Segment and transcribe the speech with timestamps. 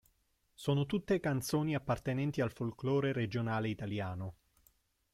[0.55, 4.33] Sono tutte canzoni appartenenti al folklore regionale italiano.